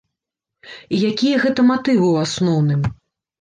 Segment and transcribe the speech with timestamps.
[0.95, 2.81] І якія гэта матывы, у асноўным?